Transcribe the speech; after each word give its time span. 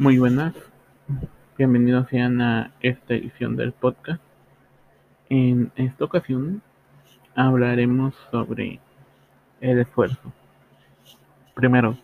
Muy 0.00 0.18
buenas, 0.18 0.54
bienvenidos 1.58 2.08
sean 2.08 2.40
a 2.40 2.72
esta 2.80 3.12
edición 3.12 3.54
del 3.54 3.72
podcast. 3.72 4.22
En 5.28 5.70
esta 5.76 6.06
ocasión 6.06 6.62
hablaremos 7.34 8.14
sobre 8.30 8.80
el 9.60 9.78
esfuerzo. 9.78 10.32
Primero, 11.52 11.98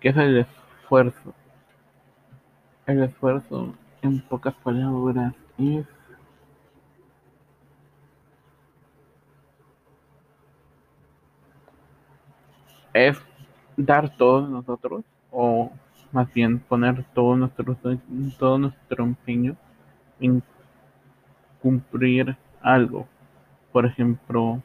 ¿qué 0.00 0.10
es 0.10 0.16
el 0.18 0.36
esfuerzo? 0.36 1.32
El 2.84 3.02
esfuerzo, 3.04 3.74
en 4.02 4.20
pocas 4.20 4.52
palabras, 4.56 5.32
es 5.56 5.86
es 12.92 13.16
dar 13.78 14.14
todos 14.14 14.50
nosotros 14.50 15.04
o 15.30 15.72
más 16.14 16.32
bien 16.32 16.60
poner 16.60 17.04
todo 17.14 17.36
nuestro 17.36 17.76
todo 18.38 18.58
nuestro 18.58 19.04
empeño 19.04 19.56
en 20.20 20.42
cumplir 21.60 22.36
algo. 22.62 23.06
Por 23.72 23.86
ejemplo 23.86 24.62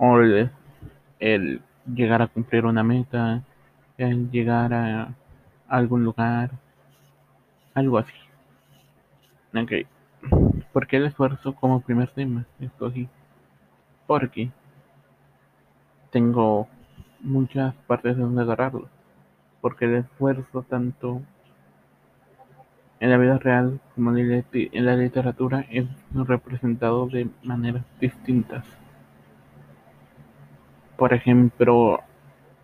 el, 0.00 0.50
el 1.18 1.62
llegar 1.94 2.22
a 2.22 2.26
cumplir 2.28 2.64
una 2.64 2.82
meta 2.82 3.42
el 3.98 4.30
llegar 4.30 4.72
a 4.72 5.14
algún 5.68 6.04
lugar 6.04 6.50
algo 7.74 7.98
así. 7.98 8.12
Ok. 9.54 9.72
¿por 10.72 10.86
qué 10.86 10.96
el 10.96 11.06
esfuerzo 11.06 11.54
como 11.54 11.80
primer 11.80 12.08
tema 12.10 12.46
escogí? 12.60 13.08
porque 14.06 14.50
tengo 16.10 16.66
muchas 17.20 17.74
partes 17.86 18.16
donde 18.16 18.42
agarrarlo, 18.42 18.88
porque 19.60 19.86
el 19.86 19.94
esfuerzo 19.96 20.62
tanto 20.62 21.22
en 23.00 23.10
la 23.10 23.16
vida 23.16 23.38
real 23.38 23.80
como 23.94 24.14
en 24.16 24.84
la 24.84 24.96
literatura 24.96 25.64
es 25.70 25.86
representado 26.12 27.06
de 27.08 27.28
maneras 27.42 27.84
distintas. 27.98 28.64
Por 30.96 31.14
ejemplo, 31.14 32.00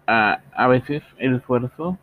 a, 0.07 0.67
veces 0.69 1.03
el 1.19 1.37
esfuerzo 1.37 1.99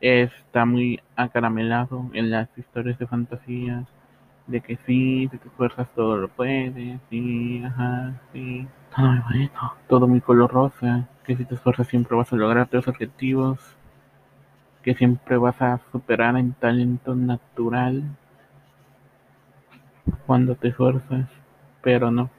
está 0.00 0.66
muy 0.66 1.00
acaramelado 1.16 2.10
en 2.12 2.30
las 2.30 2.48
historias 2.58 2.98
de 2.98 3.06
fantasía, 3.06 3.86
de 4.46 4.60
que 4.60 4.76
sí, 4.84 5.28
de 5.28 5.38
que 5.38 5.48
fuerzas 5.50 5.88
todo 5.94 6.18
lo 6.18 6.28
puedes, 6.28 7.00
sí, 7.08 7.62
ajá, 7.64 8.20
sí, 8.32 8.66
todo 8.94 9.06
muy 9.06 9.20
bonito, 9.20 9.60
todo 9.88 10.08
muy 10.08 10.20
color 10.20 10.52
rosa, 10.52 11.08
que 11.24 11.36
si 11.36 11.46
te 11.46 11.54
esfuerzas 11.54 11.86
siempre 11.86 12.16
vas 12.16 12.32
a 12.32 12.36
lograr 12.36 12.68
tus 12.68 12.86
objetivos, 12.88 13.58
que 14.82 14.94
siempre 14.94 15.36
vas 15.36 15.60
a 15.62 15.80
superar 15.92 16.36
en 16.36 16.52
talento 16.54 17.14
natural 17.14 18.02
cuando 20.26 20.54
te 20.56 20.68
esfuerzas, 20.68 21.28
pero 21.82 22.10
no, 22.10 22.30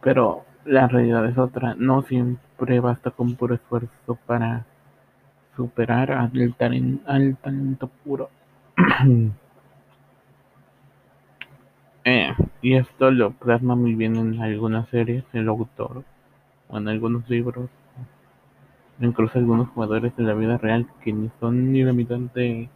pero 0.00 0.44
la 0.64 0.88
realidad 0.88 1.26
es 1.26 1.38
otra, 1.38 1.74
no 1.76 2.02
siempre 2.02 2.80
basta 2.80 3.10
con 3.10 3.36
puro 3.36 3.54
esfuerzo 3.54 4.18
para 4.26 4.66
superar 5.56 6.12
al, 6.12 6.54
talento, 6.54 7.10
al 7.10 7.36
talento 7.36 7.90
puro. 8.04 8.30
Eh, 12.04 12.34
y 12.62 12.74
esto 12.74 13.12
lo 13.12 13.30
plasma 13.30 13.76
muy 13.76 13.94
bien 13.94 14.16
en 14.16 14.42
algunas 14.42 14.88
series 14.88 15.22
el 15.34 15.48
autor 15.48 16.02
o 16.68 16.78
en 16.78 16.88
algunos 16.88 17.30
libros 17.30 17.70
incluso 19.00 19.38
algunos 19.38 19.68
jugadores 19.70 20.14
de 20.16 20.22
la 20.24 20.34
vida 20.34 20.58
real 20.58 20.86
que 21.02 21.12
ni 21.12 21.30
son 21.40 21.72
ni 21.72 21.82
la 21.82 21.92
mitad 21.92 22.18
de, 22.18 22.68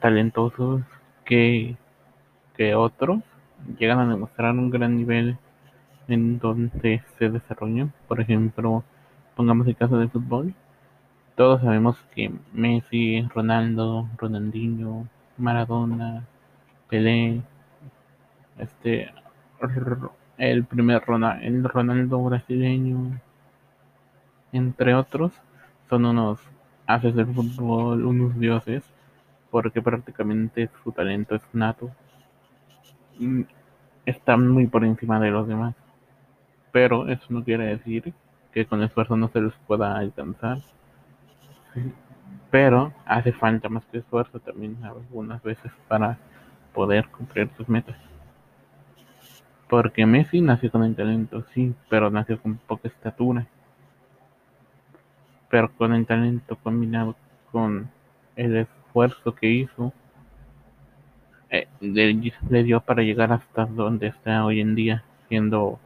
talentosos 0.00 0.82
que, 1.24 1.76
que 2.56 2.74
otros 2.74 3.20
llegan 3.78 4.00
a 4.00 4.08
demostrar 4.08 4.52
un 4.52 4.70
gran 4.70 4.96
nivel 4.96 5.38
en 6.08 6.38
donde 6.38 7.02
se 7.18 7.30
desarrollan. 7.30 7.92
Por 8.08 8.20
ejemplo 8.20 8.84
pongamos 9.36 9.66
el 9.66 9.76
caso 9.76 9.98
del 9.98 10.10
fútbol. 10.10 10.54
Todos 11.36 11.62
sabemos 11.62 11.96
que 12.14 12.32
Messi, 12.52 13.22
Ronaldo, 13.34 14.08
Ronaldinho, 14.18 15.08
Maradona 15.36 16.24
Pelé, 16.88 17.42
este, 18.58 19.12
el 20.38 20.64
primer 20.64 21.02
Ronaldo, 21.04 21.44
el 21.44 21.64
Ronaldo 21.64 22.22
brasileño, 22.22 23.20
entre 24.56 24.94
otros, 24.94 25.32
son 25.88 26.04
unos 26.04 26.40
haces 26.86 27.14
del 27.14 27.26
fútbol, 27.26 28.04
unos 28.04 28.38
dioses, 28.38 28.82
porque 29.50 29.82
prácticamente 29.82 30.70
su 30.82 30.92
talento 30.92 31.34
es 31.34 31.42
nato. 31.52 31.90
Y 33.18 33.46
están 34.06 34.48
muy 34.48 34.66
por 34.66 34.84
encima 34.84 35.20
de 35.20 35.30
los 35.30 35.48
demás. 35.48 35.74
Pero 36.72 37.08
eso 37.08 37.24
no 37.30 37.44
quiere 37.44 37.66
decir 37.66 38.12
que 38.52 38.66
con 38.66 38.82
esfuerzo 38.82 39.16
no 39.16 39.28
se 39.28 39.40
les 39.40 39.52
pueda 39.66 39.96
alcanzar. 39.96 40.58
Pero 42.50 42.92
hace 43.04 43.32
falta 43.32 43.68
más 43.68 43.84
que 43.86 43.98
esfuerzo 43.98 44.38
también 44.40 44.78
algunas 44.84 45.42
veces 45.42 45.72
para 45.88 46.18
poder 46.72 47.08
cumplir 47.08 47.48
tus 47.48 47.68
metas. 47.68 47.96
Porque 49.68 50.06
Messi 50.06 50.40
nació 50.40 50.70
con 50.70 50.84
el 50.84 50.94
talento, 50.94 51.44
sí, 51.54 51.74
pero 51.88 52.10
nació 52.10 52.40
con 52.40 52.56
poca 52.58 52.88
estatura. 52.88 53.46
Pero 55.54 55.70
con 55.70 55.94
el 55.94 56.04
talento 56.04 56.56
combinado 56.64 57.14
con 57.52 57.88
el 58.34 58.56
esfuerzo 58.56 59.36
que 59.36 59.46
hizo, 59.46 59.92
eh, 61.48 61.68
le, 61.80 62.64
dio 62.64 62.80
para 62.80 63.04
llegar 63.04 63.32
hasta 63.32 63.64
donde 63.64 64.08
está 64.08 64.44
hoy 64.44 64.60
en 64.60 64.74
día, 64.74 65.04
siendo 65.28 65.78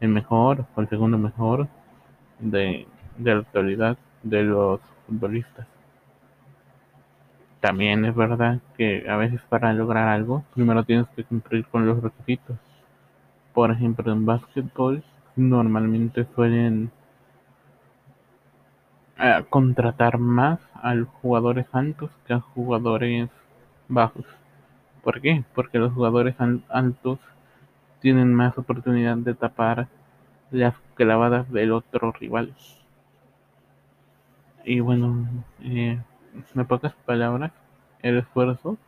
el 0.00 0.10
mejor 0.10 0.66
o 0.74 0.80
el 0.82 0.90
segundo 0.90 1.16
mejor 1.16 1.68
de, 2.38 2.86
de 3.16 3.34
la 3.34 3.40
actualidad 3.40 3.96
de 4.22 4.42
los 4.42 4.82
futbolistas. 5.06 5.66
También 7.60 8.04
es 8.04 8.14
verdad 8.14 8.60
que 8.76 9.08
a 9.08 9.16
veces 9.16 9.40
para 9.48 9.72
lograr 9.72 10.06
algo, 10.06 10.44
primero 10.52 10.84
tienes 10.84 11.08
que 11.16 11.24
cumplir 11.24 11.64
con 11.64 11.86
los 11.86 12.02
requisitos. 12.02 12.58
Por 13.54 13.70
ejemplo, 13.70 14.12
en 14.12 14.26
básquetbol 14.26 15.02
normalmente 15.34 16.26
suelen 16.34 16.90
eh, 19.18 19.44
contratar 19.48 20.18
más 20.18 20.60
a 20.74 20.94
los 20.94 21.08
jugadores 21.22 21.66
altos 21.72 22.10
que 22.26 22.34
a 22.34 22.40
jugadores 22.40 23.30
bajos. 23.88 24.26
¿Por 25.02 25.20
qué? 25.20 25.44
Porque 25.54 25.78
los 25.78 25.92
jugadores 25.92 26.34
altos 26.68 27.18
tienen 28.00 28.34
más 28.34 28.58
oportunidad 28.58 29.16
de 29.16 29.34
tapar 29.34 29.88
las 30.50 30.74
clavadas 30.94 31.50
del 31.52 31.72
otro 31.72 32.12
rival. 32.12 32.54
Y 34.64 34.80
bueno, 34.80 35.28
eh, 35.62 35.98
en 36.54 36.66
pocas 36.66 36.94
palabras, 37.06 37.52
el 38.02 38.18
esfuerzo 38.18 38.78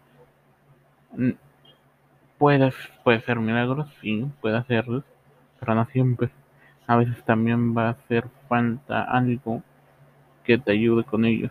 puede, 2.39 2.73
puede 3.05 3.21
ser 3.21 3.39
milagros, 3.39 3.89
sí, 4.01 4.29
puede 4.41 4.59
hacerlo, 4.59 5.05
pero 5.61 5.75
no 5.75 5.87
siempre. 5.87 6.31
A 6.87 6.97
veces 6.97 7.23
también 7.25 7.77
va 7.77 7.89
a 7.89 7.91
hacer 7.91 8.29
falta 8.49 9.03
algo 9.03 9.63
que 10.47 10.59
te 10.59 10.73
ayude 10.73 11.05
con 11.05 11.25
ellos, 11.25 11.51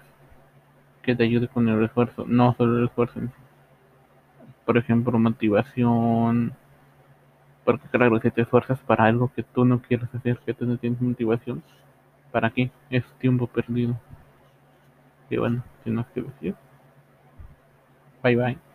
que 1.03 1.15
te 1.15 1.23
ayude 1.23 1.47
con 1.47 1.67
el 1.67 1.83
esfuerzo, 1.83 2.25
no 2.27 2.55
solo 2.55 2.79
el 2.79 2.89
sí. 2.89 3.29
Por 4.65 4.77
ejemplo, 4.77 5.19
motivación, 5.19 6.53
porque 7.65 7.87
claro, 7.89 8.19
si 8.21 8.31
te 8.31 8.41
esfuerzas 8.41 8.79
para 8.79 9.05
algo 9.05 9.31
que 9.35 9.43
tú 9.43 9.65
no 9.65 9.81
quieres 9.81 10.07
hacer, 10.15 10.39
que 10.45 10.53
tú 10.53 10.65
no 10.65 10.77
tienes 10.77 11.01
motivación, 11.01 11.61
¿para 12.31 12.49
qué? 12.49 12.71
Es 12.89 13.03
tiempo 13.19 13.47
perdido. 13.47 13.99
Y 15.29 15.37
bueno, 15.37 15.63
sin 15.83 15.95
más 15.95 16.07
que 16.13 16.21
decir. 16.21 16.55
Bye 18.23 18.35
bye. 18.35 18.74